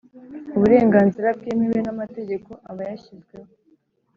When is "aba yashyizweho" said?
2.69-3.51